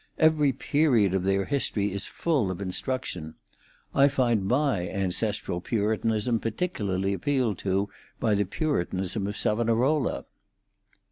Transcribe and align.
Every 0.17 0.51
period 0.51 1.13
of 1.13 1.21
their 1.25 1.45
history 1.45 1.91
is 1.91 2.07
full 2.07 2.49
of 2.49 2.59
instruction. 2.59 3.35
I 3.93 4.07
find 4.07 4.47
my 4.47 4.89
ancestral 4.89 5.61
puritanism 5.61 6.39
particularly 6.39 7.13
appealed 7.13 7.59
to 7.59 7.87
by 8.19 8.33
the 8.33 8.45
puritanism 8.45 9.27
of 9.27 9.37
Savonarola." 9.37 10.25